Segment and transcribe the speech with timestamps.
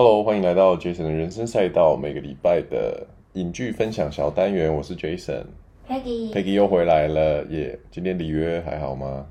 [0.00, 9.26] Hello，欢迎来到 Jason 的人生赛道，每个礼拜的影剧分享小单元，我是 Jason，Peggy，Peggy 又回来了耶今天里约还好吗？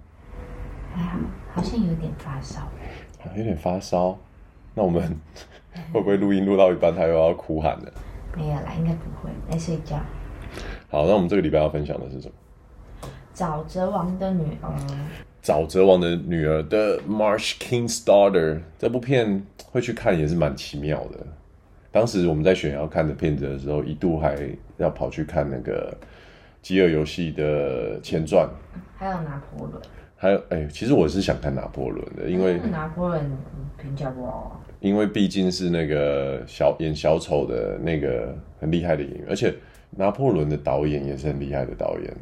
[0.94, 1.20] 还好，
[1.54, 2.68] 好像有点发烧。
[3.38, 4.18] 有点发烧，
[4.74, 5.02] 那我们
[5.94, 7.94] 会不会录音录到一半，他又要哭喊了？
[8.36, 9.96] 没有啦，应该不会，来睡觉。
[10.90, 12.34] 好，那我们这个礼拜要分享的是什么？
[13.34, 14.76] 沼泽王的女儿。
[15.42, 21.26] 沼泽王的女儿的 Marsh King's Daughter 这部片会去看也是蛮奇妙的。
[21.92, 24.38] 当时我们在选要看的片子的时候，一度还
[24.78, 25.96] 要跑去看那个
[26.62, 28.48] 《饥饿游戏》的前传，
[28.96, 29.82] 还有拿破仑。
[30.16, 33.38] 还有，哎、欸，其实我是想看拿破仑的，因为拿破仑
[33.82, 34.64] 评价不好。
[34.80, 39.54] 因为毕竟是那个小演小丑的那个很厉害的演员，而且
[39.92, 42.14] 拿破仑的导演也是很厉害的导演。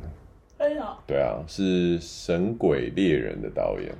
[0.57, 3.91] 哎呀，对啊，是《神鬼猎人》的导演。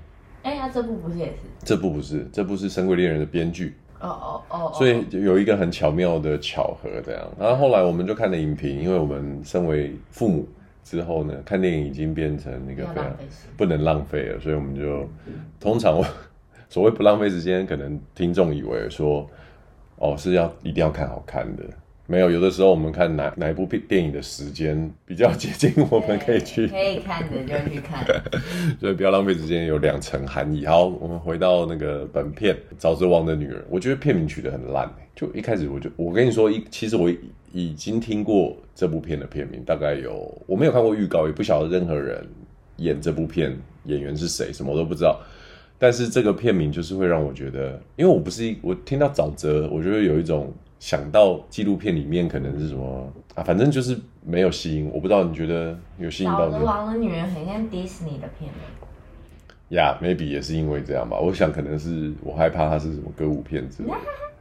[0.46, 1.34] 哎呀，这部不是也是？
[1.66, 3.74] 这部不是，这部是《神鬼猎人》的编剧。
[4.00, 4.72] 哦哦哦。
[4.74, 7.28] 所以有一个很巧妙的巧合，这样。
[7.40, 10.48] 然后后来我们就看了影评，因为我们身为父母。
[10.86, 13.12] 之后呢，看电影已经变成那个非常
[13.58, 15.10] 不能浪费了，所以我们就
[15.60, 16.00] 通常
[16.70, 19.28] 所谓不浪费时间，可能听众以为说
[19.96, 21.64] 哦是要一定要看好看的，
[22.08, 28.06] 没有，有的时候我们看哪哪一部片电影的时间比较接近，我们可以去可以看的就去看，
[28.80, 30.66] 所以不要浪费时间，有两层含义。
[30.66, 37.12] 好，我们回到那个本片《沼泽王的女儿》，我觉得片名取得很烂，就一开始我就我跟你说一，其实我。
[37.58, 42.22] 已经听过这部片的片名，大概有我没有看过预告，也不晓得任何人
[42.76, 45.22] 演这部片演员是谁，什么我都不知道。
[45.80, 50.54] 但是这个片名就是会让我觉得，因为我不是一我听到沼泽，我就会有一种
[50.86, 54.88] 想到纪录片里面可能是什么啊，反正就是没有吸引。
[54.94, 56.54] 我不知道你觉得有吸引到你？
[56.54, 58.62] 沼泽王的女人很像迪士尼的片名。
[59.76, 61.18] 呀、yeah，maybe 也是因为这样吧。
[61.18, 63.96] 我想可能是我害怕它是什么歌舞片之类的。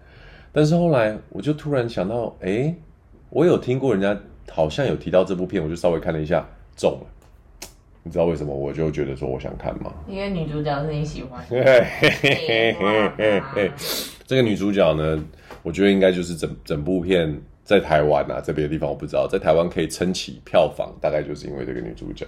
[0.53, 2.75] 但是后来我就突然想到，哎、欸。
[3.31, 4.15] 我有听过人家
[4.51, 7.07] 好像有提到这部片，我就稍微看了一下，中了。
[8.03, 8.55] 你知道为什么？
[8.55, 9.91] 我就觉得说我想看吗？
[10.07, 11.57] 因为女主角是你喜欢的。
[14.27, 15.23] 这个女主角呢，
[15.65, 22.25] 我觉得应该就是整整部片在台湾啊，这边的地方我不知道，在台湾可以撑起票房，大概就是因为这个女主角。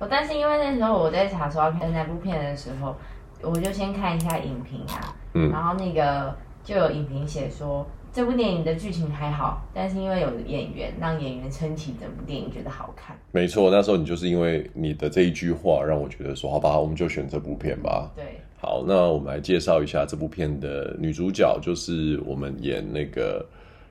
[0.00, 2.96] 我但是因为那时候我在查说要看那部片的时候，
[3.42, 7.86] 我就先看一下影评啊，嗯，然后那个就有影评写说。
[8.12, 13.16] 这部电影的剧情还好，但是因为有演员，让演员撑起整部电影，觉得好看。
[13.30, 18.10] 没错，那时候你就是因为你的这一句话，让我觉得说，好吧，我们就选这部片吧。
[18.16, 23.40] 对，好，那我们来介绍一下这部片的女主角，就是我们演那个《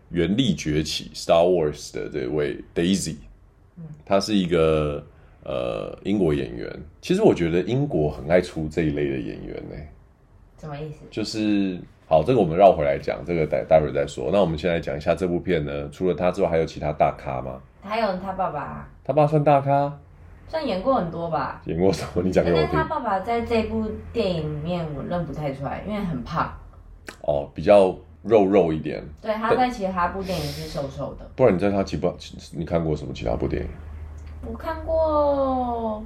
[0.10, 3.16] 原力崛起》（Star Wars） 的这位 Daisy。
[3.78, 5.04] 嗯，她是一个
[5.44, 6.72] 呃英国演员。
[7.02, 9.76] 其实我觉得英国很爱出这一类的演员呢。
[10.60, 11.00] 什么意思？
[11.10, 11.80] 就是。
[12.12, 14.32] 好，这个我们绕回来讲，这个待待会儿再说。
[14.34, 17.62] 那我们先来讲一下这部片呢，除了她之外，还有其他大咖吗？
[17.84, 18.90] 还有她爸爸。
[19.04, 19.96] 他爸算大咖？
[20.50, 21.62] 算演过很多吧。
[21.66, 22.24] 演过什么？
[22.24, 22.68] 你讲给我听。
[22.74, 26.52] 但是他爸爸在这部电影里面，我认不太出来，因为很胖。
[27.22, 29.04] 哦，比较肉肉一点。
[29.22, 31.30] 对，他在其他部电影是瘦瘦的。
[31.36, 32.12] 不然你在他其他，
[32.54, 33.70] 你看过什么其他部电影？
[34.46, 36.04] 我看过，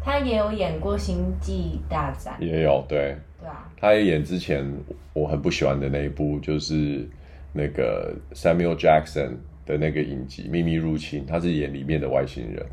[0.00, 2.36] 他也有演过《星际大战》。
[2.44, 3.16] 也有，对。
[3.40, 3.68] 对啊。
[3.76, 4.64] 他也演之前
[5.12, 7.08] 我很不喜欢的那一部，就是
[7.52, 12.64] 那个 Samuel Jackson 的那个影集《秘密入侵》，他是演里面的外星人。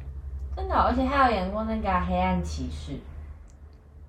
[0.55, 2.91] 真的，而且他有演过那个《黑暗骑士》。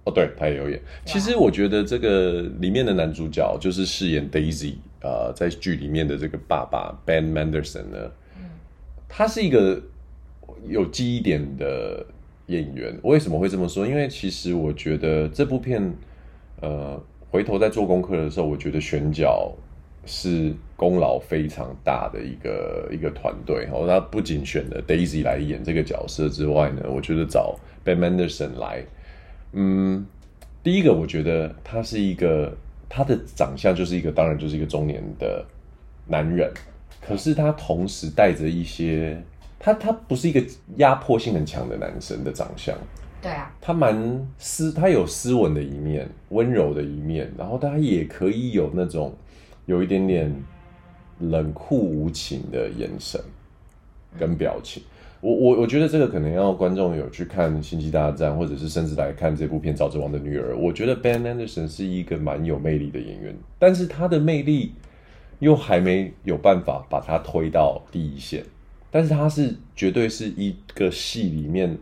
[0.05, 0.81] 哦，对，他也有演。
[1.05, 8.51] 其实我觉得这个里面的男主角就是饰演 Daisy，呃，在剧里面的这个爸爸 Ben Mendelsohn 呢，嗯，
[9.09, 9.81] 他是一个
[10.67, 12.05] 有记忆点的
[12.47, 12.99] 演员。
[13.03, 13.87] 为什么会这么说？
[13.87, 15.95] 因为其实我觉得这部片。
[16.63, 16.99] 呃，
[17.31, 19.53] 回头在做功课的时候，我觉得选角
[20.07, 23.69] 是功劳非常大的一个一个团队。
[23.73, 27.55] 哦，他不仅选了 Daisy 来演这个角色之外呢，我觉得找
[27.85, 28.85] Ben Mendelsohn 来，
[29.53, 30.05] 嗯，
[30.63, 32.57] 第一个我觉得他是一个
[32.89, 35.45] 他的长相就是一个，当然就是一个中年的
[36.07, 36.53] 男人，
[37.01, 39.23] 可是他同时带着一些，
[39.59, 40.43] 他他不是一个
[40.77, 42.77] 压迫性很强的男生的长相。
[43.23, 49.15] 对啊，他蛮斯，他有斯文的一面，温柔的一面，然后他也可以有那种
[49.65, 50.31] 有一点点
[51.21, 53.21] 冷酷无情的眼神
[54.19, 54.83] 跟表情。
[55.21, 60.55] 我我我觉得这个可能要观众有去看《星际大战》，或者是甚至来看这部片《沼泽王的女儿》。
[60.57, 64.73] 我觉得 Ben Anderson 是一个蛮有魅力的演员，但是他的魅力
[65.39, 68.45] 又还没有办法把他推到第一线。
[68.91, 71.77] 但是他是绝对是一个戏里面。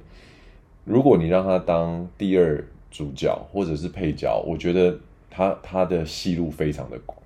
[0.84, 4.98] 如果你让他当第二主角或者是配角，我觉得
[5.30, 7.18] 他他的戏路非常的广，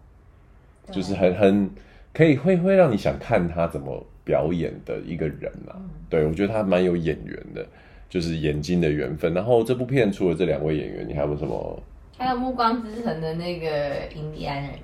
[0.91, 1.71] 就是很很
[2.17, 5.77] 可以会会让你想看他怎么表演的一个人啊。
[5.77, 7.67] 嗯、对，我觉得他蛮有演员的，
[8.09, 9.35] 就是眼睛的缘分。
[9.35, 11.83] 然后这部片除了这两位演员，你还有什么？
[12.17, 13.69] 还有《暮光之城》的那个
[14.15, 14.73] 印第安人。《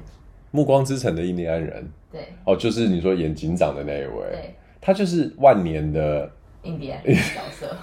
[0.51, 1.89] 暮光之城》的印第安人。
[2.11, 2.21] 对。
[2.45, 4.29] 哦，就是你说演警长的那一位。
[4.31, 4.55] 对。
[4.79, 6.31] 他就是万年的。
[6.65, 7.77] 印第安人 角色，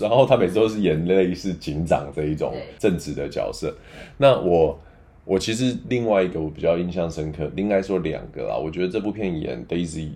[0.00, 3.74] 然后他每次都是演类似警长这一种正直的角色。
[4.16, 4.78] 那我
[5.24, 8.56] 我其实另外一个我比较印象深刻，应该说两个啦。
[8.56, 10.10] 我觉得这部片演 Daisy，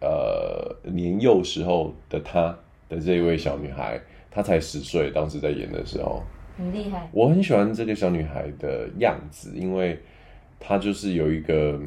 [0.00, 2.56] 呃，年幼时候的她
[2.88, 4.00] 的这一位小女孩，
[4.30, 6.22] 她才十岁，当时在演的时候
[6.56, 7.08] 很厉害。
[7.12, 9.98] 我很喜欢这个小女孩的样子，因为
[10.58, 11.80] 她就是有一个。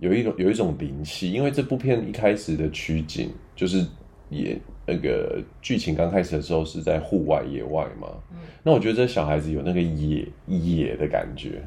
[0.00, 3.86] 有一种有一种灵气，因为这部片一开始的取景就是
[4.28, 11.62] 也那个剧情刚开始的时候是在户外野外嘛，嗯，那我觉得这小孩子有那个野野的感觉，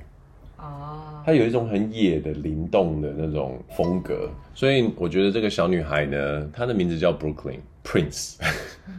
[0.57, 8.37] 哦，他有一种很野的灵动的那种风格，所以我觉得这个小女孩呢，她的名字叫 Brooklyn Prince，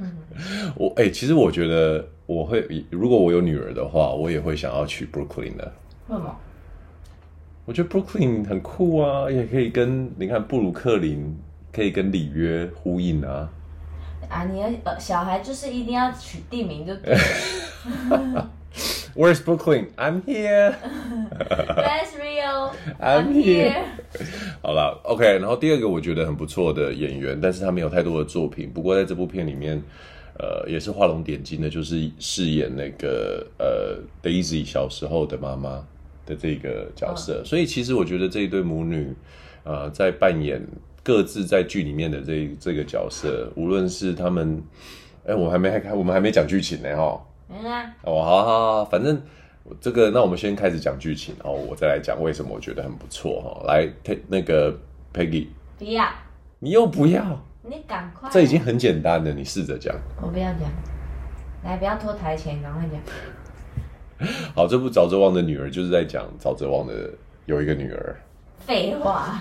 [0.75, 5.73] 我哎、欸，其实我觉得我会如果我有女儿的话，我也会想要娶 Brooklyn 的，
[6.09, 6.37] 为什么？
[7.65, 11.37] 我觉得 Brooklyn 很酷啊，也可以跟你看布鲁克林
[11.71, 13.49] 可以跟里约呼应啊。
[14.29, 18.51] 啊，你的小孩就是一定要取地名就对了。
[19.15, 19.87] Where's Brooklyn?
[19.97, 20.75] I'm here.
[21.35, 22.73] That's real.
[23.01, 23.83] I'm here.
[24.63, 25.39] 好了，OK。
[25.39, 28.71] 然后第二个我觉得很不错的演员，但是他没有太多的作品。
[28.71, 29.83] 不过在这部片里面，
[30.39, 35.85] 呃，也是画龙点睛的，就是饰演那个呃 Daisy 小时候的妈妈。
[36.27, 39.15] 的这个角色，所以其实我觉得这一对母女，
[39.65, 40.63] 呃，在扮演
[41.09, 44.63] 各自在剧里面的这这个角色，无论是他们，
[45.27, 47.27] 哎，我还没开，我们还没讲剧情呢，哈。
[47.49, 47.91] 嗯啊。
[48.03, 49.19] 哦，好好好，反正
[49.81, 53.67] 这个，那我们先开始讲剧情，然后我再来讲为什么我觉得很不错哈。
[53.67, 53.91] 来，
[54.27, 54.71] 那个
[55.15, 55.47] Peggy，
[55.79, 56.07] 不要，
[56.59, 59.97] 你又不要，你赶快，这已经很简单了，你试着讲。
[60.21, 60.69] 我不要讲，
[61.65, 64.29] 来，不要拖台前，赶快讲。
[64.55, 67.11] 好，这部沼泽王的女儿就是在讲沼泽王的
[67.47, 68.15] 有一个女儿。
[68.69, 69.41] 废话，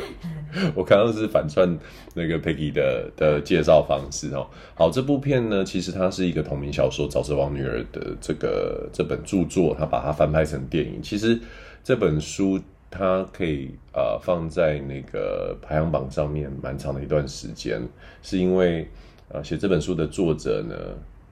[0.74, 1.78] 我刚刚是反串
[2.14, 4.46] 那个 Peggy 的的介绍方式哦。
[4.74, 11.02] 好，这部片呢，其实它是一个同名小说《沼泽王女儿》的这个这本著作，它把它翻拍成电影。
[11.02, 11.38] 其实
[11.82, 12.58] 这本书
[12.90, 17.86] 它可以呃放在那个排行榜上面蛮长的一段时间，
[18.22, 18.88] 是因为
[19.28, 20.74] 呃写这本书的作者呢，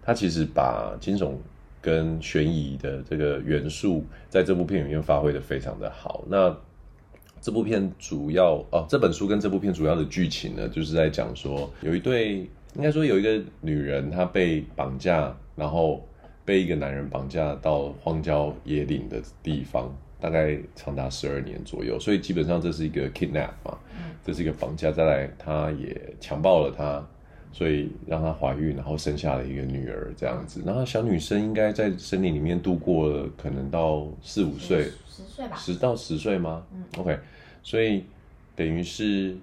[0.02, 1.32] 他其实把惊悚。
[1.84, 6.22] 跟悬疑的这个元素，在这部片里面发挥得非常的好。
[6.28, 6.56] 那
[7.42, 12.36] 这部片主要哦，这本书跟这部片主要的剧情呢，就是在讲说，有一对，
[12.76, 16.06] 应该说有一个女人，她被绑架，然后
[16.44, 21.98] 被一个男人绑架到荒郊野岭的地方，大概长达十二年左右。
[21.98, 23.76] 所以基本上这是一个 kidnap 嘛，
[24.24, 24.92] 这是一个绑架。
[24.92, 27.04] 再来，他也强暴了她。
[27.54, 30.62] 所以让她怀孕，然后生下了一个女儿，这样子。
[30.64, 34.88] 然后小女生应该在森林里面度过了，可能到四五岁，
[35.42, 36.64] 岁吧，十到十岁吗？
[36.72, 37.18] 嗯，OK。
[37.62, 38.04] 所以
[38.54, 39.36] 等于是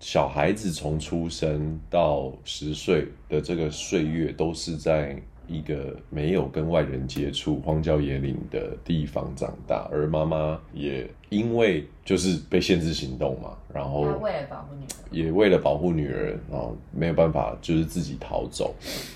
[0.00, 5.20] 小孩子从出生到十岁的这个岁月，都是在。
[5.50, 18.74] 一个没有跟外人接触、荒郊野岭的地方长大，而妈妈也因为就是被限制行动嘛，然后为了保护女儿，也为了保护女儿，然后没有办法就是自己逃走。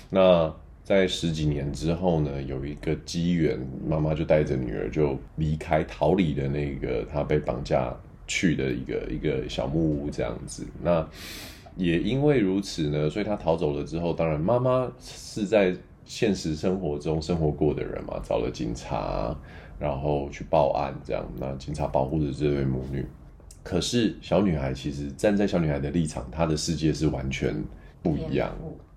[0.09, 0.51] 那
[0.83, 7.95] 在十几年之后呢，有一个机缘，妈妈就带着女儿就离开，逃离了那个她被绑架
[8.27, 10.65] 去的一个一个小木屋这样子。
[10.81, 11.07] 那
[11.75, 15.75] 也因为如此呢，所以她逃走了之后，当然妈妈是在。
[16.05, 19.33] 现实生活中生活过的人嘛，找了警察，
[19.79, 23.05] 然后去报案，这样，那警察保护着这对母女。
[23.63, 27.55] 可是小女孩其实站在小女孩的立场，她的世界是完全
[28.01, 28.53] 不一样。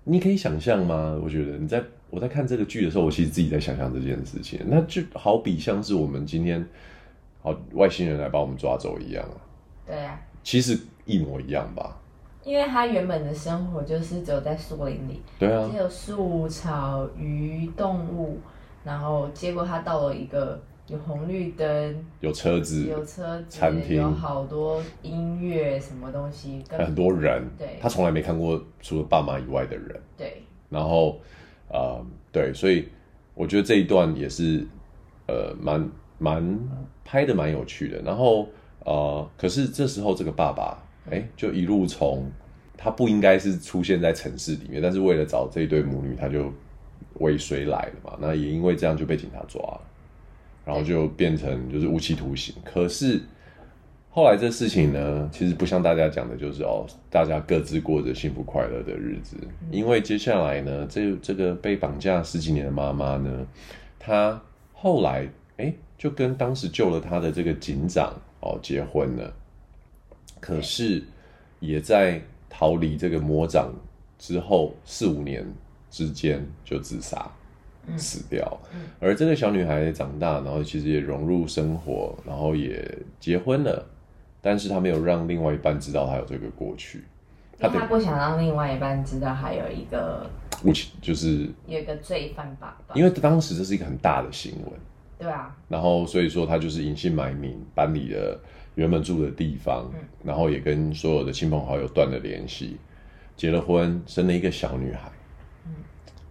[0.09, 1.19] 你可以想象吗？
[1.21, 6.65] 我觉得你在我在看这个剧的时候，我其实自己在想象这件事情，那就好比像是我们今天
[7.41, 9.35] 好外星人来把我们抓走一样啊。
[9.85, 11.97] 对啊，其实一模一样吧。
[12.45, 18.39] 因为他原本的生活就是只有在树林里，对啊，只有树、草、鱼、动物，
[18.85, 20.57] 然后结果他到了一个
[20.87, 31.19] 有红绿灯、有车子、有车子、餐厅，有好多音乐什么东西，很多人，对，他从来没看过除了爸妈以外的人，对，然后，
[31.69, 32.87] 呃，对，所以
[33.33, 34.65] 我觉得这一段也是，
[35.27, 36.59] 呃，蛮蛮
[37.03, 38.47] 拍的蛮有趣的，然后，
[38.85, 40.83] 呃，可是这时候这个爸爸。
[41.09, 42.29] 哎，就一路从
[42.75, 46.51] 他不应该是出现在城市里面，但是为了找这一对母女，他就
[47.19, 48.17] 尾随来了嘛。
[48.19, 49.81] 那也因为这样就被警察抓了。
[50.67, 52.53] 然后就变成就是无期徒刑。
[52.65, 53.21] 可是
[54.09, 59.37] 后来这事情呢，其实不像大家讲的，就是哦，大家各自过着幸福快乐的日子。
[59.71, 63.47] 因为接下来呢，这这个被绑架十几年的妈妈呢，
[63.97, 64.41] 她
[64.73, 69.33] 后来哎，就跟当时救了她的这个警长哦结婚了，
[70.41, 71.01] 可是
[71.61, 73.71] 也在逃离这个魔掌
[74.19, 75.45] 之后四五年
[75.89, 77.31] 之间就自杀。
[77.95, 78.59] 死掉，
[78.99, 82.85] 而这个小女孩长大，然后其实也融入生活，然后也
[83.19, 83.85] 结婚了，
[84.41, 87.03] 但是她没有让另外一半知道她有这个过去，
[87.57, 90.29] 她不想让另外一半知道还有一个，
[91.01, 94.73] 就是有一个罪犯爸爸，因为当时这是一个很大的新闻，
[95.19, 98.37] 对啊，然后所以说她就是隐姓埋名搬离了
[98.75, 99.89] 原本住的地方，
[100.23, 102.75] 然后也跟所有的亲朋好友断了联系，
[103.37, 105.09] 结了婚，生了一个小女孩，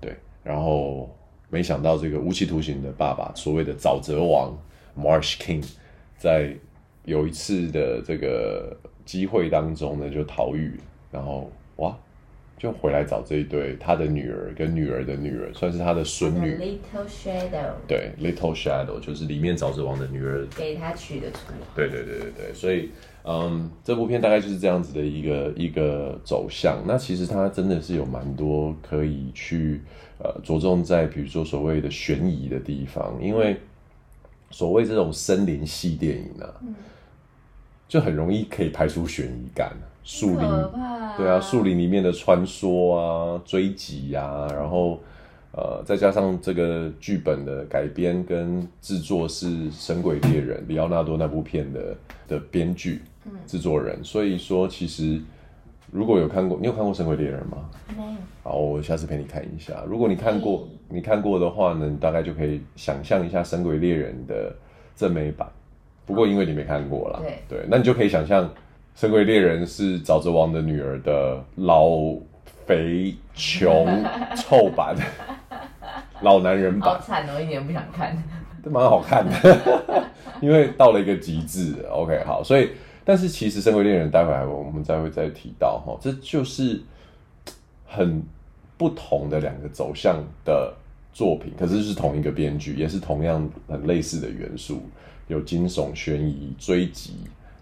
[0.02, 1.10] 对，然后。
[1.48, 4.52] 没想到这个无期徒刑的爸爸，所谓的沼泽王
[4.98, 5.64] Marsh King，
[6.18, 6.52] 在
[7.04, 10.72] 有一次的这个机会当中呢，就逃狱，
[11.12, 11.96] 然后哇，
[12.58, 16.56] 就回来找这一对他的女儿跟女儿的女儿，算是他的孙女。
[16.56, 17.74] Little Shadow。
[17.86, 21.76] 对，Little Shadow 就是里面沼泽王的女儿给他取的绰号。
[21.76, 22.90] 对对对对对，所以
[23.22, 26.82] 嗯，这部片大概就是这样子的一个一个走向。
[26.84, 29.80] 那其实它真的是有蛮多可以去。
[30.18, 33.60] 呃，着重在比如说所谓的悬疑的地方，因为
[34.50, 36.74] 所谓这种森林系电影呢、啊，嗯、
[37.86, 39.72] 就很容易可以拍出悬疑感。
[40.02, 40.48] 树林，
[41.18, 45.00] 对啊，树林里面的穿梭啊、追击啊，然后
[45.52, 51.96] 呃，再加上这个剧本的改编跟制作是《神鬼猎人》里奥纳多那部片的
[52.26, 53.02] 的编剧、
[53.46, 55.20] 制作人，所以说其实。
[55.90, 57.58] 如果有看过，你有看过《神鬼猎人》吗？
[57.96, 58.18] 没有。
[58.42, 59.82] 好，我下次陪你看一下。
[59.86, 64.54] 如果你看过，你看过的话呢，你大概就可以想象一下《神鬼猎人》的
[64.94, 65.48] 正美版。
[66.04, 68.44] 不过因为你没看过啦，对对，那你就可以想象
[68.94, 71.88] 《神鬼猎人》是沼泽王的女儿的老
[72.66, 74.04] 肥穷
[74.36, 74.96] 臭版，
[76.22, 76.94] 老男人版。
[76.94, 78.16] 好惨哦，一点不想看。
[78.62, 79.58] 这蛮好看的，
[80.42, 81.74] 因为到了一个极致。
[81.90, 82.70] OK，好，所以。
[83.08, 86.82] 但是其实《身为恋人》待会还我们再会再提到哈，这就是
[87.86, 88.20] 很
[88.76, 90.74] 不同的两个走向的
[91.12, 94.82] 作品，可是是同一个编剧，也是同样很类似的元素，
[95.28, 97.12] 有惊悚、悬疑、追击，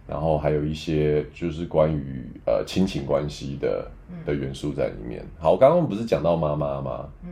[0.08, 3.86] 然后还有一些就是关于呃亲情关系的
[4.24, 5.22] 的元素在里面。
[5.38, 7.06] 好，我刚刚不是讲到妈妈吗？
[7.22, 7.30] 嗯，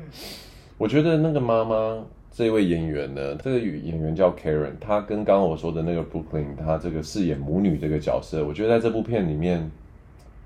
[0.76, 2.04] 我觉得那个妈妈。
[2.32, 9.70] 这位演员呢，这个演员叫 Karen，她跟刚刚我说的那个 Brooklyn，她这个饰演母女这个角色，我觉得在这部片里面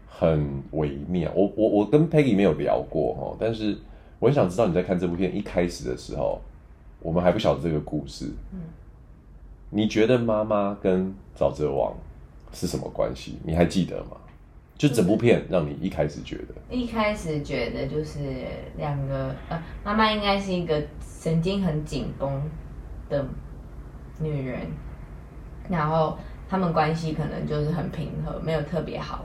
[0.09, 1.31] 很微妙。
[1.35, 3.77] 我我我跟 Peggy 没有聊过哈，但是
[4.19, 6.41] 我很想知道你在看这部片一开始的时候，
[7.01, 8.27] 我们还不晓得这个故事。
[8.53, 8.61] 嗯，
[9.71, 11.95] 你觉得妈妈跟沼泽王
[12.53, 13.39] 是什么关系？
[13.45, 14.17] 你还记得吗？
[14.79, 18.19] 就整部片让你一开始觉得，一开始觉得就是
[18.77, 22.43] 两个呃，妈妈应该是一个神经很紧绷
[23.09, 23.25] 的
[24.19, 24.61] 女人，
[25.71, 26.19] 然后
[26.49, 29.25] 他们关系可能就是很平和，没有特别好，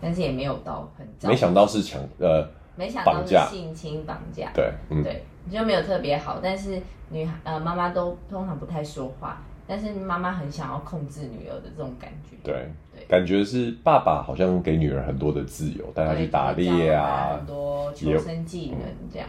[0.00, 1.06] 但是也没有到很。
[1.28, 9.40] 没想到是强呃，没想到是性侵绑架，对，嗯、对，就没有特别好，但是女孩呃妈妈都通常不太说话。
[9.68, 18.80] 但是妈妈很想要控制女儿的这种感觉，对，对感觉是爸爸好像给女儿很多的自由，带她去打猎啊，很多求生技能
[19.12, 19.28] 这样。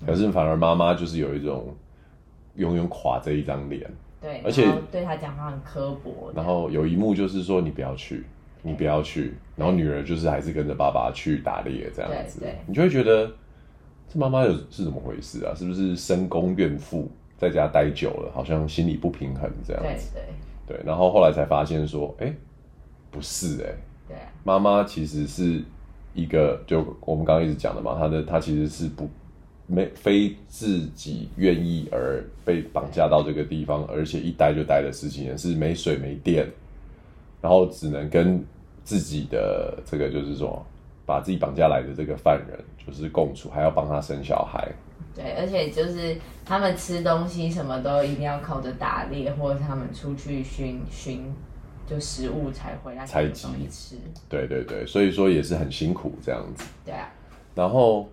[0.00, 1.74] 嗯、可是反而妈妈就是有一种
[2.54, 3.84] 永远垮着一张脸，
[4.20, 6.32] 对，而且对她讲话很刻薄。
[6.36, 8.24] 然后有一幕就是说你不要去，
[8.62, 13.28] 你不要去，然后女儿就是还是跟着爸爸去打猎这样子，对，对你就会觉得
[14.08, 15.52] 这妈妈有是怎么回事啊？
[15.56, 17.10] 是不是深宫怨妇？
[17.40, 20.10] 在家待久了，好像心理不平衡这样子。
[20.12, 20.22] 对
[20.66, 22.34] 对对，然后后来才发现说，哎、欸，
[23.10, 23.74] 不是哎、欸，
[24.08, 25.62] 对，妈妈其实是
[26.12, 29.08] 一个，就我们刚刚一直讲的嘛，她的她其实是不
[29.66, 36.46] 没非自己愿意而被绑架到这个地方，而且一待就待了十几年，是没水没电，
[37.40, 38.44] 然后只能跟
[38.84, 40.62] 自己的这个就是说
[41.06, 44.70] 把自己绑架来的这个犯人就是共处，还要帮他生小孩。
[45.12, 51.24] 对，而且就是他们吃东西什么都一定要靠着打猎，或者他们出去寻寻
[51.84, 53.96] 就食物才回来采集吃。
[54.28, 56.64] 对对对，所以说也是很辛苦这样子。
[56.84, 57.12] 对啊。
[57.56, 58.08] 然后，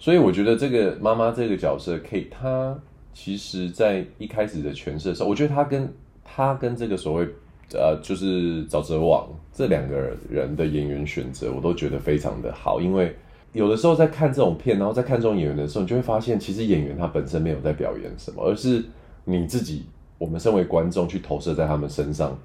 [0.00, 2.76] 所以我觉得这个妈妈这个角色，Kate，她
[3.14, 5.94] 其实在一开始的诠释的时候，我觉得她跟
[6.24, 7.28] 她跟这个所谓
[7.72, 9.96] 呃，就是沼泽王这两个
[10.28, 13.16] 人的演员选择，我都觉得非常的好，因为。
[13.52, 18.84] 有的时候在看这种片，然后在看这种演员的时候，你就会发现，其实演员他本身没有在表演什么，而是
[19.24, 19.84] 你自己
[20.18, 22.38] 我们身为观众去投射在他们身上，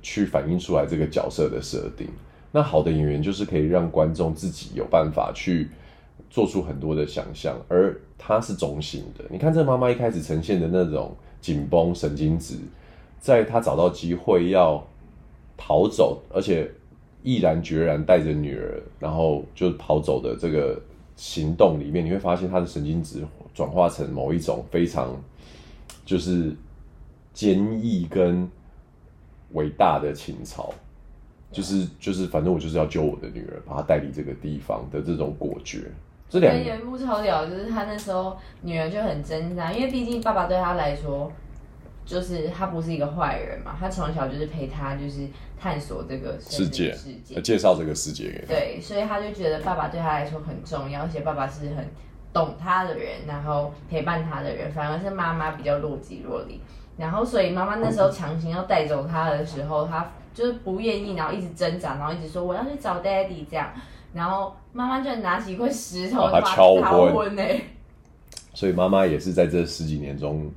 [0.00, 2.08] 去反映出来这个角色的设定。
[2.52, 5.68] 那好的演员就是可以让观众自己有办法去
[6.30, 9.24] 做出很多的想象，而他是中性的。
[9.30, 12.54] 你看这个妈妈一开始呈现的那种紧绷、神经质，
[13.20, 14.84] 在她找到机会要
[15.56, 16.70] 逃走，而且
[17.22, 20.80] 毅然决然带着女儿，然后就跑走的这个
[21.16, 23.24] 行动里面，你会发现他的神经质
[23.54, 25.14] 转化成某一种非常
[26.04, 26.54] 就是
[27.32, 28.48] 坚毅跟
[29.52, 30.72] 伟大的情操。
[31.52, 35.90] 就是就是，反正我就是要救我的女儿，把她带离这个地方的这种果决。
[36.28, 41.28] 这两个有一幕超屌，就是他那时候女儿就很挣扎，因为毕竟爸爸对他来说，
[42.10, 45.28] 就是他不是一个坏人嘛，他从小就是陪他就是
[45.60, 48.46] 探索这个世界，世界介绍这个世界给他。
[48.48, 51.88] 对，所以他就觉得爸爸对他来说很重要，而且爸爸是很
[52.32, 56.60] 懂他的人，然后陪伴他的人，反而是妈妈比较若即若离。
[56.96, 60.10] 然后所以妈妈那时候强行要带走他的时候，他。
[60.32, 63.68] 就是不愿意，然后一直挣扎，然后一直说我要去找 daddy 这样，
[64.14, 66.76] 然后妈妈就拿起一块石头把他敲
[67.12, 67.42] 昏呢。
[68.54, 70.48] 所以妈妈也是在这十几年中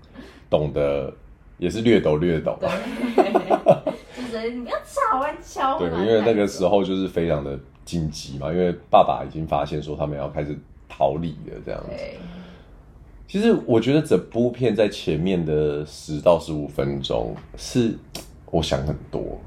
[0.47, 1.11] 懂得，
[1.57, 2.57] 也是略懂略懂。
[2.59, 2.69] 对，
[4.15, 5.77] 就是你要吵完敲。
[5.79, 10.57] 对，因为那个时候就是非常的紧急嘛，因为爸爸已经发现说他们要开始
[10.87, 11.89] 逃离了这样子。
[11.89, 12.17] 对
[13.25, 17.97] 其实我觉得这部片在前面的十到十五分钟是
[18.51, 19.39] 我想很多。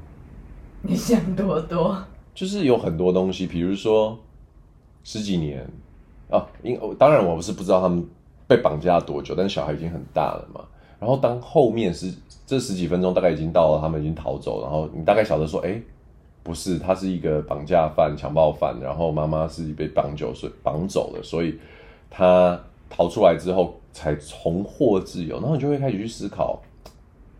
[0.81, 1.97] 你想多多，
[2.35, 4.19] 就是有很多东西，比如说
[5.05, 5.65] 十几年
[6.29, 8.05] 啊，因当然我不是不知道他们
[8.45, 10.61] 被绑架多久，但是小孩已经很大了嘛。
[10.99, 12.11] 然后当后面是
[12.45, 15.81] 这十几分钟，大概已经到了，他们已经逃走，然后你大概晓得说，哎，
[16.43, 21.59] 不是，他是一个绑架犯、强暴犯，然后妈妈是被绑走，所以绑走了，所以
[22.09, 26.61] 他逃出来之后才重获自由，然后你就会开始去思考，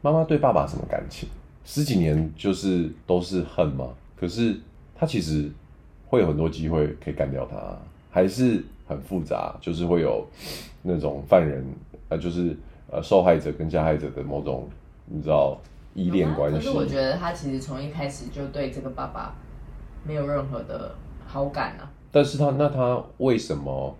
[0.01, 1.27] 妈妈对爸爸什么感情？
[1.63, 3.88] 十几年就是都是恨吗？
[4.15, 4.55] 可是
[4.95, 5.49] 他其实
[6.08, 7.58] 会有很多机会可以干掉他，
[8.10, 10.25] 还是很复杂，就是会有
[10.82, 11.65] 那种犯人，
[12.10, 12.55] 呃，就是
[12.89, 14.67] 呃受害者跟加害者的某种
[15.06, 15.58] 你知道
[15.93, 16.58] 依恋关系。
[16.58, 19.36] 可是我觉得他其实从一开始就对这个爸爸
[20.06, 20.95] 没有任何的
[21.26, 21.89] 好感啊。
[22.12, 23.95] 但是他那他为什么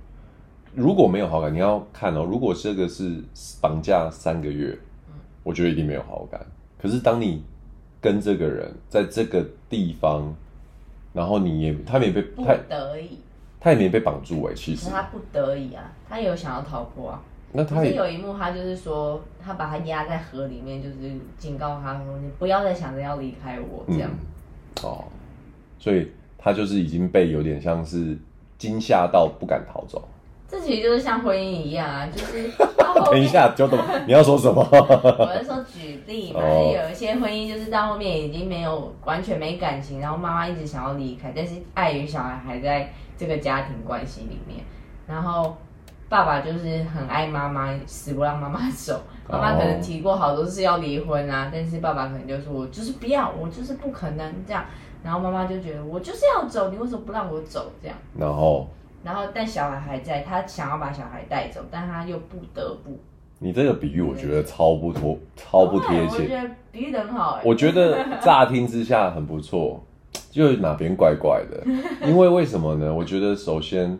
[0.74, 1.54] 如果没有好感？
[1.54, 3.24] 你要看哦，如果这个是
[3.62, 4.78] 绑架三个月，
[5.44, 6.40] 我觉得一定没有好感。
[6.80, 7.44] 可是当你
[8.00, 10.34] 跟这个人在这个地方，
[11.14, 13.18] 然后你也他也没被不得已，
[13.60, 17.22] 他也没被绑住哎、欸，其实他不得已啊，他有想要逃脱啊。
[17.58, 20.96] 那他也有一幕，他就是说，他把他压在河里面，就是
[21.40, 25.04] 警告他说：“你不要再想着要离开我。”这样、嗯、哦，
[25.80, 28.16] 所以他就是已经被有点像是
[28.60, 30.08] 惊吓到不敢逃走。
[30.48, 32.48] 这其实就是像婚姻一样啊，就是
[33.10, 34.62] 等一下，就懂你要说什么？
[34.72, 44.64] 我是说举例嘛，哦、有一些婚姻就是到后面已经没有完全没感情，然后妈妈一直想要离开，但是碍于小孩还在这个家庭关系里面，
[45.08, 45.58] 然后
[46.10, 49.02] 爸爸就是很爱妈妈，死不让妈妈走。
[49.30, 54.66] 妈妈可能提过好多次要离婚啊，但是爸爸可能就说我就是不要，我就是不可能这样。
[55.04, 57.72] 然后妈妈就觉得我就是要走，你为什么不让我走？
[57.82, 57.98] 这样。
[58.18, 58.68] 然后。
[59.04, 63.00] 然后，但小孩还在，他想要把小孩带走，但他又不得不。
[63.40, 66.24] 你这个比喻，我觉得超不妥，超不贴切。
[66.24, 67.40] 我觉得比喻得很好。
[67.46, 69.82] 我觉得乍听之下很不错，
[70.32, 71.64] 就哪边怪怪的。
[72.06, 72.94] 因为为什么呢？
[72.94, 73.98] 我觉得首先，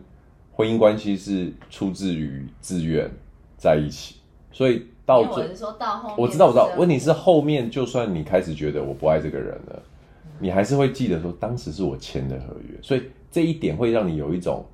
[0.58, 3.08] 婚姻关系是出自于自愿
[3.56, 4.16] 在一起，
[4.50, 6.68] 所以到最，我是说到后面，我知道，我知道。
[6.76, 9.80] 问题是后面，就算你开始觉得我不爱这个人了，
[10.40, 14.66] 你还是会记得说当时是我签的合约，所以这一点会让你有一种。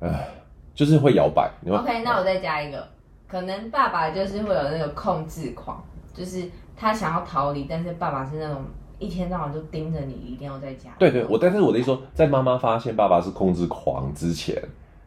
[0.00, 0.26] 唉，
[0.74, 1.50] 就是会摇摆。
[1.68, 2.88] OK，那我再加一个，
[3.28, 8.64] 可能爸爸就是会有那个控制狂，就是他想要逃离，但是爸爸是那种
[8.98, 10.90] 一天到晚就盯着你，一定要在家。
[10.98, 14.56] 对对，我但是我的意思说，在妈妈发现爸爸是控制狂之前，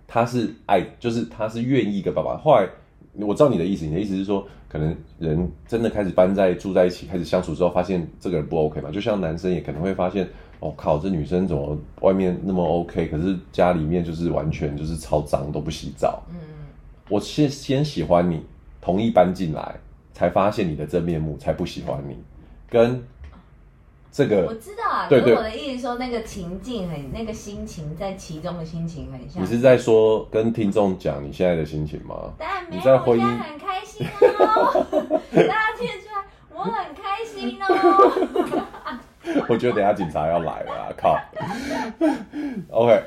[0.08, 2.38] 他是爱，就是他是愿意跟爸爸。
[2.38, 2.68] 后来
[3.14, 8.90] 我知道你的意思，你的意思是说，可能人真的开始搬在住在一起，开始相处之后，发现这个人不 OK 嘛？
[8.90, 10.28] 就像男生也可能会发现。
[10.60, 16.24] 我、靠，这女生怎么外面那么 OK，可是家里面就是完全就是超脏，都不洗澡。
[16.32, 16.36] 嗯，
[17.10, 18.42] 我先先喜欢你，
[18.82, 19.76] 同意搬进来，
[20.14, 22.18] 才发现你的真面目，才不喜欢你。
[22.68, 23.00] 跟
[24.18, 29.44] 这个我知道啊，对对，我的意思说那个情境很，那个心情在其中的心情很像。
[29.44, 32.34] 你是在说跟听众讲你现在的心情吗？
[32.40, 34.08] 当然没有，你在婚姻我现在很开心
[34.40, 34.86] 哦，
[35.36, 38.98] 大家听出来，我很开心哦。
[39.48, 40.90] 我觉得等下警察要来了啊！
[40.98, 41.20] 靠
[42.72, 43.04] ，OK。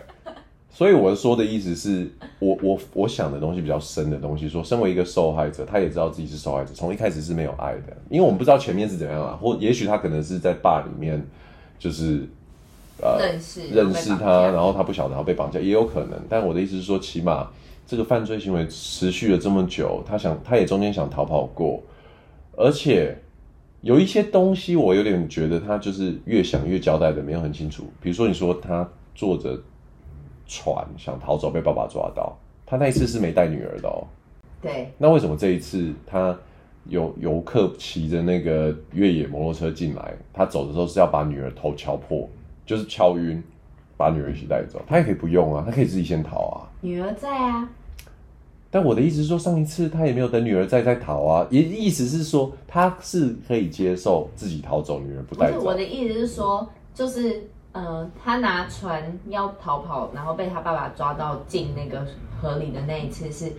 [0.80, 11.22] 所以我说的意思是，我我我想的东西比较深的东西，说身为一个受害者，他也知道自己是受害者，从一开始是没有爱的，因为我们不知道前面是怎样啊，或也许他可能是在坝里面
[11.78, 12.26] 就是
[13.02, 16.18] 呃认识认识他，然后他不晓得然后被绑架，也有可能。
[16.30, 17.50] 但我的意思是说，起码
[17.86, 21.82] 这个犯罪行为持续了这么久，他想他也中间想逃跑过，
[22.56, 23.14] 而且
[23.82, 29.60] 有一些东西我有点觉得他就是越想越交代的没有很清楚，比如说你说他坐着。
[30.52, 32.36] 船想逃走被爸爸抓到，
[32.66, 34.02] 他那一次是没带女儿的哦。
[34.60, 34.92] 对。
[34.98, 36.36] 那为什么这一次他
[36.86, 42.28] 有游客骑着那个越野摩托车进来，他走的时候是要把女儿头敲破，
[42.66, 43.40] 就是敲晕，
[43.96, 44.82] 把女儿一起带走。
[44.88, 46.66] 他也可以不用啊，他可以自己先逃啊。
[46.80, 47.70] 女儿在啊。
[48.72, 55.58] 但我的意思是说，上一次他也没有等女儿在再逃啊，也意思是说他是可以接受自己逃走，女儿不带走。
[55.58, 57.40] 不是，我的意思是说，就是。
[57.72, 62.04] 呃，他拿船要逃跑，然后被他爸爸抓到进那个
[62.40, 63.52] 河里的那一次是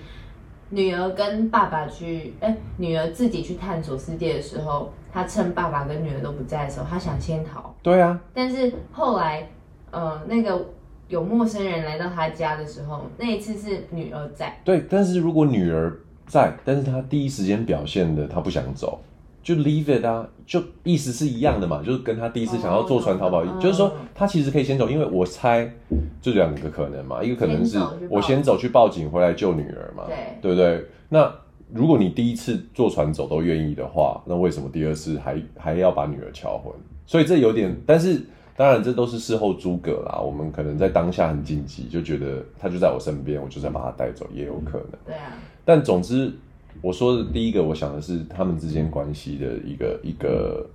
[0.69, 7.73] 女儿跟爸爸去，哎，女儿自己去探索世界的时候，他趁爸爸跟女儿都不在的时候，他想先逃。
[7.81, 8.19] 对啊。
[8.33, 9.47] 但是后来，
[9.91, 10.65] 呃，那个
[11.07, 14.59] 有陌生人来到他家的时候，那一次是女儿在。
[14.65, 15.97] 对，但是如果女儿
[16.27, 18.99] 在，但是他第一时间表现的他不想走。
[19.43, 25.67] 就 leave it 啊，就意思是一样的嘛，就是跟他第一次想要坐船逃跑，就是说他其实可以先走，因为我猜
[26.21, 30.85] 就两个可能嘛，一个可能是我先走去报警回来救女儿嘛，对，对不对？
[31.09, 31.33] 那
[31.73, 36.71] 如果你第一次坐船走都愿意的话，那为什么第二次还还要把女儿敲昏？
[37.07, 38.21] 所以这有点，但是
[38.55, 44.99] 当然这都是事后诸葛啦，我们可能在当下很紧急，就觉得他就在我身边，我就再把他带走，也有可能。
[45.07, 45.33] 对啊，
[45.65, 46.31] 但总之。
[46.81, 50.65] 我说的第一个，我想的是他们之间关系的一个一个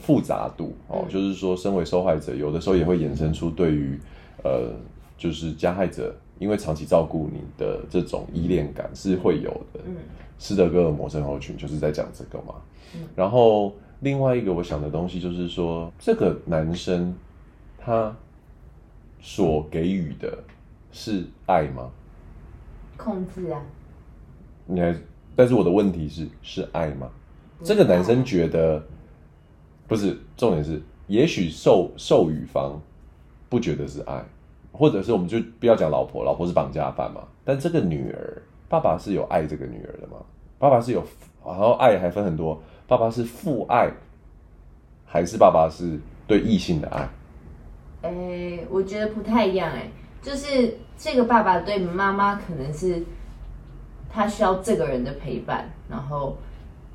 [0.00, 3.98] 复杂度哦，就是说，身为受害者，有的时候也会衍生出对于
[4.44, 4.70] 呃，
[5.18, 9.80] 就是加害者，因为长期照顾你的这种依恋感是会有的。
[9.84, 9.96] 嗯，
[10.38, 12.54] 斯德哥尔摩症候群就是在讲这个嘛。
[13.16, 17.14] 然后另外一个我想的东西就是说，这个男生
[17.78, 18.14] 他
[19.20, 20.38] 所给予的
[20.92, 21.90] 是爱吗？
[22.96, 23.60] 控制啊。
[24.66, 24.94] 你还？
[25.34, 27.08] 但是我的问题是，是爱吗？
[27.64, 28.82] 这个男生觉得
[29.86, 32.80] 不是，重点是，也许受受予方
[33.48, 34.22] 不觉得是爱，
[34.72, 37.22] 或者是我们就不要讲老婆，老婆是绑架犯嘛。
[37.44, 40.16] 但这个女儿，爸爸是有爱这个女儿的吗？
[40.58, 41.02] 爸爸是有，
[41.46, 43.90] 然后爱还分很多，爸爸是父爱，
[45.06, 47.08] 还是爸爸是对异性的爱？
[48.02, 49.90] 诶、我觉得不太一样诶，
[50.20, 53.02] 就是这个爸爸对妈妈可能是。
[54.12, 56.36] 他需要这个人的陪伴，然后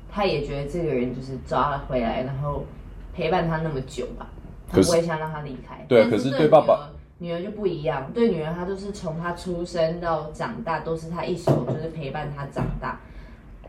[0.08, 2.64] 他也觉得这个人就是抓了回来，然后
[3.12, 4.28] 陪伴他那么久吧，
[4.68, 5.84] 他不会想让他离开。
[5.88, 8.08] 对，可是对爸爸，女儿就不一样。
[8.14, 13.00] 对女儿，她就是从她出生到长大，都是她一手就是陪伴她长大。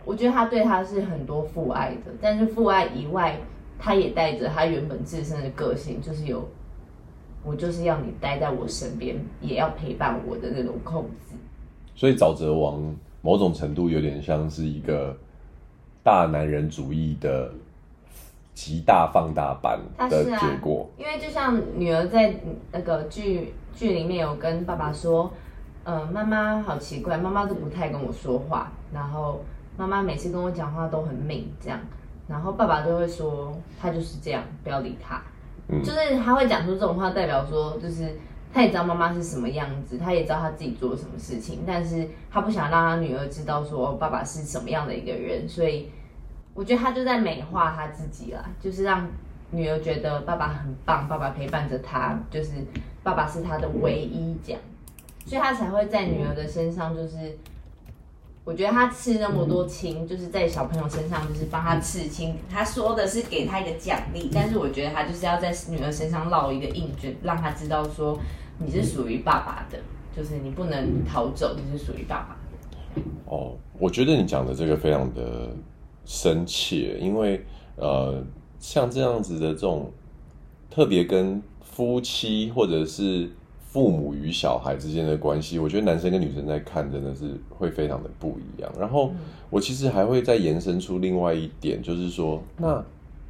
[0.05, 3.35] 我觉得他对她是很多父爱的，但是父爱以外，
[3.79, 6.47] 他也带着他原本自身的个性，就是有
[7.43, 11.35] 我就是要你待在我身边，也要陪伴我的那种控制。
[11.95, 12.95] 所以沼泽王。
[13.21, 15.15] 某种程度有点像是一个
[16.03, 17.51] 大男人主义的
[18.53, 19.79] 极大放大版
[20.09, 20.89] 的结果。
[20.95, 22.33] 啊，因为就像女儿在
[22.71, 25.31] 那个剧剧里面有跟爸爸说
[25.83, 29.43] ：“嗯、呃，妈妈好奇怪，妈妈都不太跟我说话，然后
[29.77, 31.79] 妈妈每次跟我讲话都很命这样，
[32.27, 35.21] 然后爸爸就会说他就是这样，不要理他。
[35.67, 38.17] 嗯，就是他会讲出这种话，代表说就是。”
[38.51, 45.91] 他也知道妈妈是什么样子，他也知道他自己做了什么事情，但是他不想让他女儿知道说爸爸是什么样的一个人，所以
[46.53, 49.07] 我觉得他就在美化他自己啦，就是让
[49.51, 52.51] 女儿觉得爸爸很棒，爸爸陪伴着他，就是
[53.03, 54.61] 爸爸是他的唯一这样，
[55.25, 57.37] 所以他才会在女儿的身上，就是
[58.49, 68.19] 我觉得他刺那么多青，就是在小朋友身上就是帮他刺青，他说的是给他一个奖励，但是我觉得他就是要在女儿身上烙一个印就，让他知道说。
[68.61, 69.79] 你是属于爸爸的，
[70.13, 73.01] 就是你不能逃走，你是属于爸爸的。
[73.25, 75.55] 哦，我觉得你讲的这个非常的
[76.03, 77.45] 深切，因为
[77.77, 78.21] 呃，
[78.59, 79.89] 像这样子的这种
[80.69, 83.31] 特别跟夫妻或者是
[83.71, 88.71] 父母与小孩之间的关系，我觉得男生跟女生在看真的是会非常的不一样。
[88.79, 89.11] 然后
[89.49, 92.83] 我其实还会再延伸出另外一点，就是说，那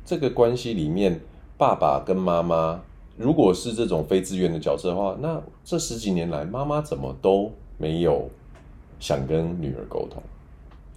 [0.06, 1.20] 这个关系里面，
[1.58, 2.82] 爸爸跟妈妈。
[3.18, 8.30] 如果是这种非自愿的角色的话，那这十几年来，妈妈怎么都没有
[8.98, 10.24] 想跟女儿沟通？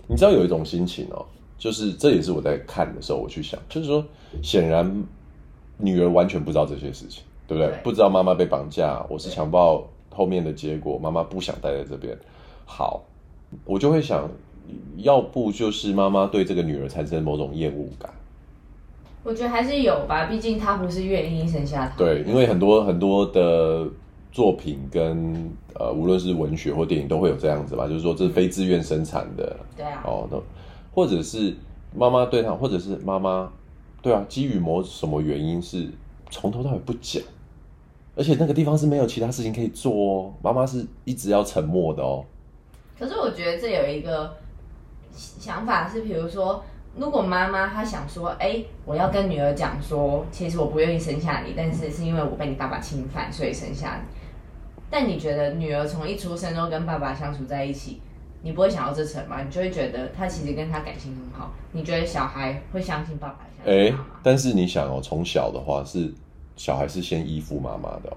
[0.06, 1.26] 你知道有一种心情哦，
[1.58, 4.04] 就是这也是我在看的时候我去想，就是说，
[4.40, 5.04] 显然
[5.78, 7.70] 女儿完全不知道这些事情，对不对？
[7.70, 12.16] 对，不知道妈妈被绑架，我是强暴后面的结果，妈妈不想待在这边，
[12.64, 13.02] 好，
[13.64, 14.28] 我就会想，
[14.96, 18.10] 要不就是妈妈对这个女儿产生某种厌恶感。
[19.24, 21.96] 我觉得还是有吧，毕竟她不是愿意生下她。
[21.96, 23.86] 对，因为很多很多的
[24.32, 29.56] 作品跟呃，无论是文学或电影都会有这样子吧，就是说这是非自愿生产的。
[29.76, 30.02] 对啊。
[30.04, 30.36] 哦，那
[30.92, 31.54] 或者是
[31.94, 33.48] 妈妈对她，或者是妈妈，
[34.02, 35.88] 对啊，基于某什么原因是
[36.32, 37.22] 从头到尾不讲，
[38.16, 42.24] 而且那个地方是没有其他事情可以做哦，妈妈是一直要沉默的哦。
[42.98, 44.34] 可是我觉得这有一个
[45.14, 46.64] 想法是，比如说。
[46.94, 54.02] 如果妈妈她想说，哎、我要跟女儿讲说，其实我不愿意生下你，但是是因为我被你爸爸侵犯，所以生下你。
[54.90, 58.02] 但你觉得女儿从一出生都跟爸爸相处在一起，
[58.42, 59.42] 你不会想要这层吗？
[59.42, 61.50] 你就会觉得她其实跟他感情很好。
[61.72, 63.46] 你觉得小孩会相信爸爸？
[63.64, 66.12] 哎、欸，但是你想哦，从小的话是
[66.56, 68.16] 小孩是先依附妈妈的哦，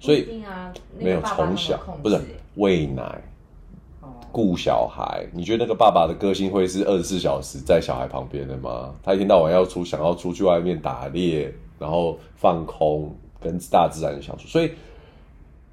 [0.00, 2.20] 所以、啊那个、没有从小不是
[2.56, 3.22] 喂奶。
[4.32, 8.94] 顾小孩，你觉得那个爸爸的个性会是二十四小时在小孩旁边的吗？
[9.02, 14.70] 他一天到晚要出，想要出去外面打猎，然后放空，跟大自然相处，所以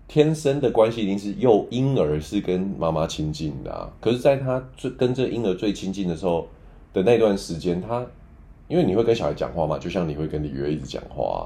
[0.10, 3.90] 天生的关系一定是幼婴儿是跟妈妈亲近的啊。
[4.02, 6.46] 可是，在他最跟这婴儿最亲近的时候
[6.92, 8.06] 的那段时间，他
[8.70, 11.44] 因为你会跟小孩讲话嘛，就像你会跟你鱼儿一直讲话啊。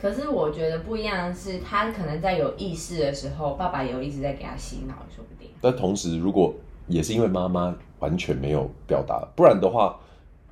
[0.00, 5.50] 可是我觉得不一样的是，他可能在有意识的时候，爸爸也有一直在给他洗脑，说不定。
[5.60, 6.54] 但同时，如果
[6.86, 9.98] 也是因为妈妈完全没有表达，不然的话，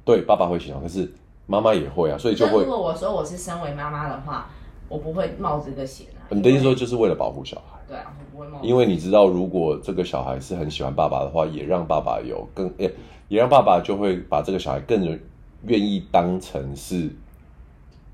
[0.05, 1.11] 对爸爸会洗脑，可是
[1.47, 2.61] 妈妈也会啊，所以就会。
[2.61, 4.51] 如果我说我是身为妈妈的话，
[4.91, 6.29] 我不会冒这个险啊。
[6.29, 7.79] 你的意思说就是为了保护小孩？
[7.89, 8.59] 对啊，我不会冒。
[8.63, 12.93] 因为你知道，如果这个小孩是很喜欢爸爸的话，也让爸爸有更也
[13.29, 15.19] 也让爸爸就会把这个小孩更
[15.67, 17.11] 愿意当成是。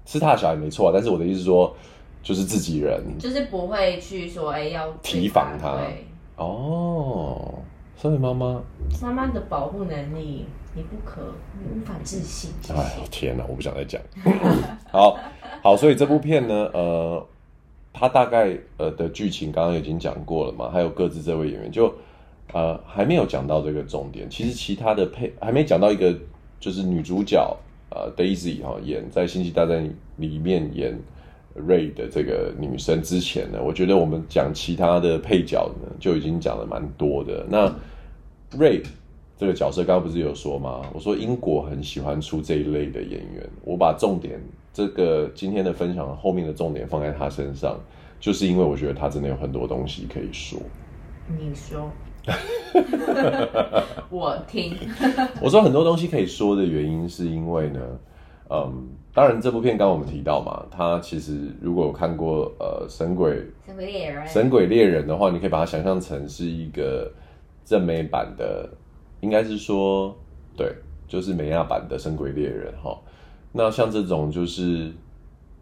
[0.06, 1.72] 是他的小孩没错，但是我的意思是说，
[2.20, 5.76] 就是自己人，就是不会去说，哎、欸，要提防他。
[5.76, 7.54] 对哦，
[7.94, 8.60] 所以妈妈，
[9.00, 11.20] 妈妈的保护能力，你不可，
[11.62, 12.50] 你无法置信。
[12.74, 14.02] 哎天哪，我不想再讲。
[14.90, 15.16] 好
[15.62, 17.24] 好，所以这部片呢，呃，
[17.92, 21.94] 它大概呃的剧情刚刚已经讲过了嘛，还有各自这位演员，就
[22.52, 24.28] 呃还没有讲到这个重点。
[24.28, 26.12] 其实其他的配还没讲到一个，
[26.61, 27.57] 就是女主角。
[27.92, 29.85] 呃，Daisy 哈演在《星际大战》
[30.16, 30.96] 里面演
[31.57, 37.44] Ray 的这个女生之前呢，我觉得我们讲其他的配角呢，就已经讲了蛮多的。
[37.49, 37.66] 那
[38.57, 38.85] Ray
[39.37, 40.83] 这个角色，刚刚不是有说吗？
[40.94, 44.40] 我说英国很喜欢出这一类的演员，我把重点
[44.73, 47.77] 这个今天的分享后面的重点放在他身上，
[48.20, 50.61] 就是因为我觉得他真的有很多东西可以说。
[51.27, 51.90] 你说。
[54.11, 54.76] 我听，
[55.40, 57.80] 我说很多东西可以说的原因，是因为呢，
[58.50, 67.11] 嗯，当然这部片刚刚我们提到嘛，它其实如果有看过呃《神鬼神鬼猎人》《神鬼猎人》的话，你可以把它想象成是一个
[67.64, 68.68] 正美版的，
[69.20, 70.14] 应该是说
[70.56, 70.72] 对，
[71.09, 72.98] 就是美亚版的《神鬼猎人》哈。
[73.52, 74.92] 那像这种就是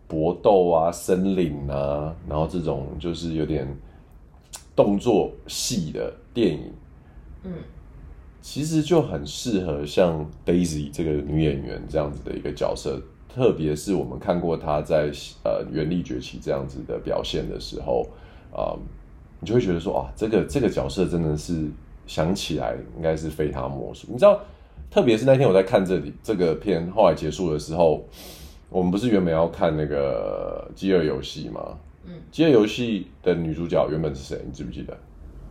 [0.06, 3.66] 搏斗啊、森林啊，然后这种就是有点。
[4.78, 6.72] 动作戏的电影，
[7.42, 7.52] 嗯，
[8.40, 15.10] 其实就很适合像 Daisy 这个女演员这样子的一个角色，特别是我们看过她在
[15.42, 18.06] 呃《原力崛起》这样子的表现的时候，
[18.52, 18.78] 啊、呃，
[19.40, 21.66] 你就会觉得说啊，这个这个角色真的是
[22.06, 24.06] 想起来应该是非她莫属。
[24.12, 24.40] 你知道，
[24.88, 28.04] 特别是那天我在看这里这个片后来结束的时候，
[28.70, 31.76] 我们不是原本要看那个饥饿游戏吗？
[32.30, 34.40] 饥饿游戏的女主角原本是谁？
[34.44, 34.98] 你记不记得？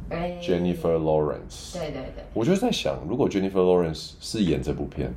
[0.09, 1.73] 欸？Jennifer Lawrence。
[1.73, 2.23] 对对对。
[2.33, 5.13] 我就在想，如果 Jennifer Lawrence 是演这部片，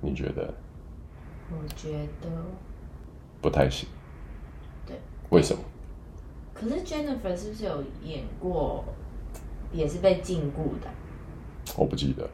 [0.00, 0.54] 你觉得？
[1.50, 2.28] 我觉得
[3.40, 3.88] 不太行。
[4.86, 4.96] 对。
[5.30, 5.62] 为什么？
[6.54, 8.84] 可是 Jennifer 是不是有演过，
[9.72, 10.88] 也是被禁锢的？
[11.76, 12.28] 我不记得。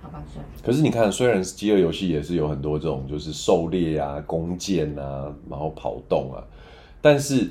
[0.00, 0.50] 好吧，算了。
[0.62, 6.42] 可是你看，虽然饥饿游戏也是有很多这种，就是狩猎啊、弓箭啊，然后跑动啊，
[7.02, 7.50] 但是。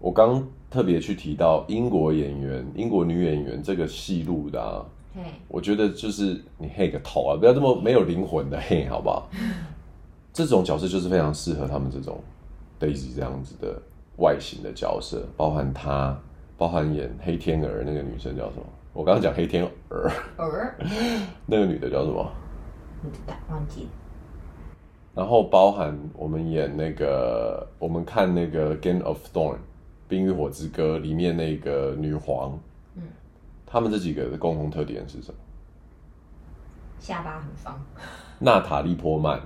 [0.00, 4.86] 我刚特别去提到英国演员、英国女演员这个戏路的啊，
[5.48, 9.28] 我觉得就是你黑个头啊，不要这么没有灵魂的黑，好不好？
[10.32, 12.22] 这种角色就是非常适合他们这种
[12.78, 13.82] Daisy 这样子的
[14.18, 16.16] 外形的角色，包含她，
[16.56, 18.62] 包含演黑天鹅那个女生叫什么？
[18.92, 20.48] 我刚刚讲黑天鹅，鹅，
[21.44, 22.24] 那个女的叫什么？
[23.50, 23.88] 忘记。
[25.18, 29.54] 然后包含我们演那个，我们看那个《Game of Thrones》。
[30.06, 32.56] 《冰与火之歌》里面那个女皇，
[32.94, 33.02] 嗯，
[33.66, 35.34] 他们这几个的共同特点是什么？
[37.00, 37.78] 下巴很方。
[38.38, 39.40] 娜塔莉波曼，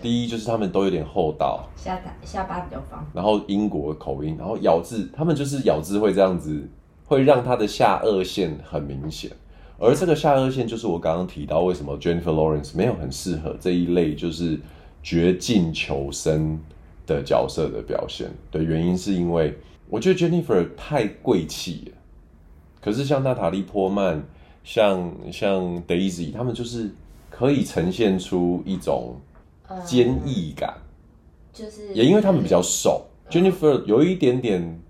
[0.00, 3.04] 第一就是他们都有点厚道，下巴下巴比较方。
[3.12, 6.66] 然后英国口音，然后咬字，他们就是咬字会这样子，
[7.04, 9.30] 会让他的下颚线很明显。
[9.78, 14.58] 而这个下颚线就是我刚刚提到为什么 Jennifer Lawrence 没有很适合这一类就是
[15.02, 16.58] 绝境求生
[17.06, 19.56] 的角色的表现的原因，是因为
[19.88, 21.92] 我觉得 Jennifer 太贵气了。
[22.80, 24.22] 可是像娜塔莉波曼、
[24.64, 26.90] 像像 Daisy，他们就是
[27.28, 29.16] 可以呈现出一种
[29.84, 30.74] 坚毅感，
[31.52, 34.80] 就是也因为他们比较瘦，Jennifer 有一点点，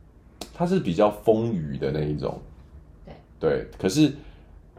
[0.55, 2.41] 她是比较丰腴的那一种，
[3.05, 3.67] 对对。
[3.79, 4.13] 可是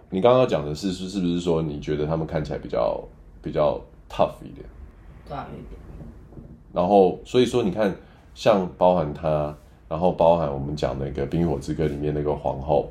[0.09, 3.03] 你刚刚讲的是是是不是说你觉得他们看起来比较
[3.41, 4.65] 比较 tough 一点？
[6.73, 7.93] 然后所以说你看，
[8.33, 9.55] 像包含他，
[9.89, 12.89] 然后包含我们讲那个《冰与火之歌》里面那个皇后。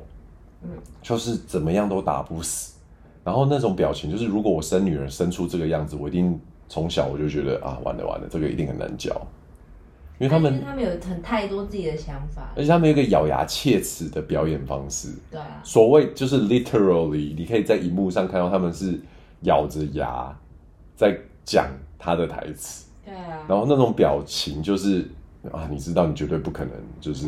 [0.63, 0.69] 嗯，
[1.01, 2.77] 就是怎么样都打不死，
[3.23, 9.09] 然后那种表情，就是如果我生女儿生出这个样子，我一定从小我就觉得啊，完了完了，这个一定很难教，
[10.19, 15.07] 因为他们他们有很太多自己的想法，而且他们有一个咬牙切齿的表演方式。
[15.31, 19.01] 对啊，所谓就是 literally，你可以在荧幕上看到他们是
[19.41, 20.31] 咬着牙
[20.95, 21.65] 在讲
[22.01, 22.87] 他的台词。
[23.05, 25.07] 对啊，然后那种表情就是
[25.51, 27.27] 啊，你知道你绝对不可能就是。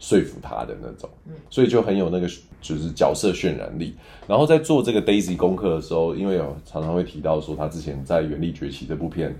[0.00, 2.28] 说服他的那种，嗯所以就很有那个
[2.60, 3.94] 就是角色渲染力。
[4.26, 9.34] 然后在做这个 Daisy 功课的时候，因为有常常会提到说，他之前在《原力崛起》这部片，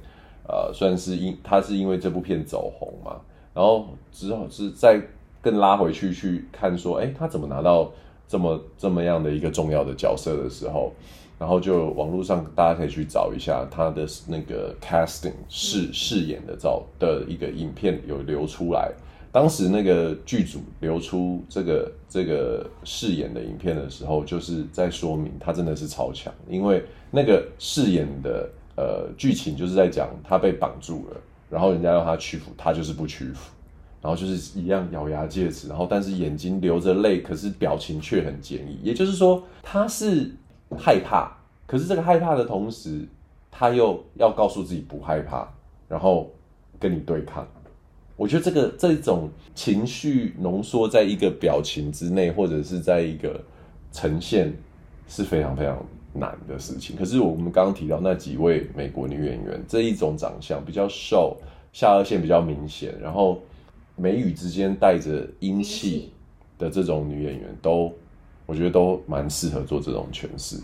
[0.48, 3.16] 呃，算是因他是因为这部片走红嘛。
[3.52, 4.98] 然后之后是再
[5.42, 7.92] 更拉回去去看说，哎，他怎么拿到
[8.26, 10.92] 这么这么样的一个重要的角色的时候，
[11.38, 18.92] 然后就网络上大家可以去找一下他的那个 casting 试试演的照的一个影片有流出来。
[19.32, 31.20] 当时那个剧组流出这个这个饰演的影片的时候，就是在说明他真的是超强，因为那个饰演的呃剧情就是在讲他被绑住了，
[31.50, 33.50] 然后人家要他屈服，他就是不屈服，
[34.00, 40.30] 然后就是一样咬牙切齿，然后但是眼睛流着泪，可是表情却很坚毅，也就是说他是
[40.76, 41.30] 害怕，
[41.66, 43.06] 可是这个害怕的同时，
[43.50, 45.48] 他又要告诉自己不害怕，
[45.88, 46.30] 然后
[46.78, 47.46] 跟你对抗。
[48.16, 53.40] 我觉得这个这种情绪浓缩在一个表情之内，或者是在一个
[53.90, 54.52] 呈现，
[55.08, 56.96] 是非常非常难的事情。
[56.96, 61.36] 可是我们刚刚提到那几位美国女演员，这一种长相比较瘦，
[61.72, 63.42] 下颚线比较明显，然后
[63.96, 66.12] 眉宇之间带着英气
[66.56, 67.92] 的这种女演员，都
[68.46, 70.56] 我觉得都蛮适合做这种诠释。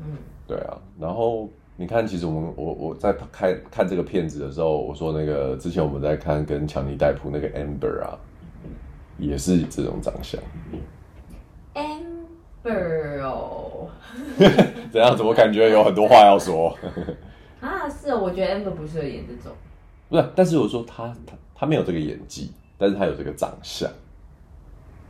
[0.00, 1.48] 嗯，对啊，然后。
[1.78, 8.18] 你看，其实我们我我在看看这个片子的时候，我说那个之前我们在看跟强尼戴普那个 Amber 啊，
[9.18, 10.40] 也是这种长相。
[11.74, 13.90] Amber 哦，
[14.90, 15.14] 怎样？
[15.14, 16.74] 怎么感觉有很多话要说？
[17.60, 19.52] 啊，是哦，我觉得 Amber 不适合演这种。
[20.08, 23.86] 不是，但是我说他他他没有这个演技，但是他有这个长相。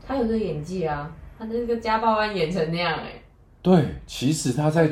[0.04, 3.22] 他有这个演技啊，他这个家暴案演成那样哎、欸。
[3.62, 4.88] 对，其实他在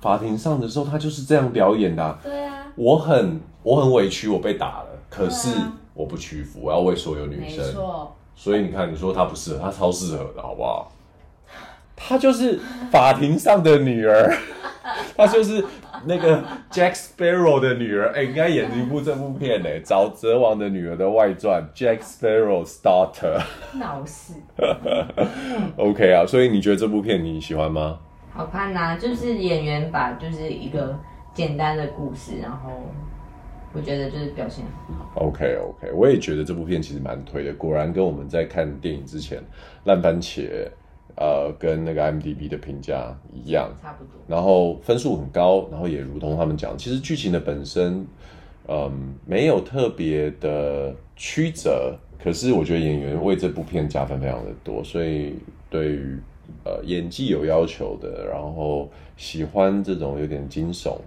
[0.00, 2.18] 法庭上的时候，他就是这样表演的。
[2.22, 5.48] 对啊，我很我很委屈，我被打了，可是
[5.94, 7.64] 我不屈服，我要为所有女生。
[7.64, 8.16] 没错。
[8.34, 10.90] 所以你看，你说他不适合，他超适合的，好不好？
[11.94, 12.58] 他就是
[12.90, 14.34] 法庭上的女儿，
[15.16, 15.64] 他就是
[16.04, 18.12] 那个 Jack Sparrow 的女儿。
[18.14, 23.40] 哎，应该演一部这部片呢，《沼泽王的女儿》的外传，Jack Sparrow's Daughter。
[23.78, 24.34] 闹事。
[25.76, 27.98] OK 啊，所以你觉得这部片你喜欢吗？
[28.32, 30.96] 好看呐、啊，就是演员把就是一个
[31.34, 32.70] 简单的故事，然后
[33.72, 35.10] 我觉得就是表现很好。
[35.16, 37.52] OK OK，我也觉得这部片其实蛮推的。
[37.54, 39.42] 果然跟我们在看电影之前
[39.84, 40.48] 烂番茄
[41.20, 44.14] 呃跟那个 IMDB 的评价一样，差不多。
[44.26, 48.06] 然后分数很高，然后也如同他们讲，其实剧情的本身
[48.66, 51.94] 嗯没有特别的曲折。
[52.22, 55.34] 可是我觉得演员为这部片加分非常的多，所以
[55.70, 56.18] 对于
[56.64, 60.98] 呃演技有要求的，然后喜欢这种有点惊悚，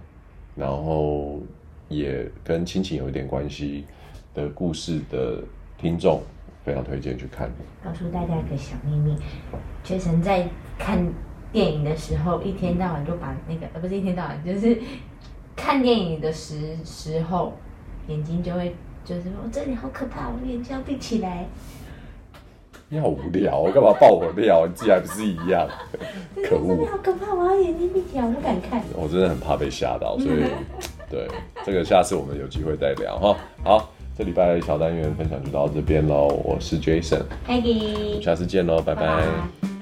[0.56, 1.40] 然后
[1.88, 3.84] 也跟亲情有一点关系
[4.34, 5.38] 的故事的
[5.78, 6.20] 听众，
[6.64, 7.50] 非常推荐去看。
[7.84, 9.16] 告诉大家一个小秘密
[9.84, 10.48] ，Jason 在
[10.78, 10.98] 看
[11.52, 14.78] 电影的时候，一天到晚就把那个呃不是一天到晚，就是
[15.54, 17.52] 看电影的时时候，
[18.08, 18.74] 眼睛就会。
[19.04, 21.44] 就是我这里好可怕，我眼睛要闭起来。
[22.88, 24.66] 你好无聊，我干嘛爆我料？
[24.66, 25.68] 你自己还不是一样？
[26.42, 26.68] 可恶！
[26.68, 28.82] 这里好可怕，我要眼睛闭起来，我不敢看。
[28.94, 30.44] 我真的很怕被吓到，所以
[31.10, 31.28] 对
[31.66, 33.36] 这个下次我们有机会再聊哈。
[33.62, 36.28] 好，这礼拜的小单元分享就到这边喽。
[36.44, 39.02] 我是 Jason，Peggy，下次见喽，拜拜。
[39.02, 39.73] 拜拜。